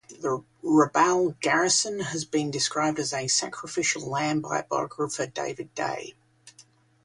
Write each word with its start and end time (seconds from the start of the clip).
The 0.19 0.43
Rabaul 0.63 1.39
garrison 1.41 1.99
has 1.99 2.25
been 2.25 2.49
described 2.49 2.97
as 2.97 3.13
a 3.13 3.27
"sacrificial 3.27 4.09
lamb" 4.09 4.41
by 4.41 4.63
biographer 4.63 5.27
David 5.27 5.75
Day. 5.75 6.15